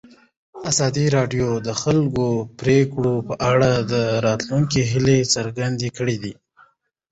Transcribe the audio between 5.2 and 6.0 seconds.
څرګندې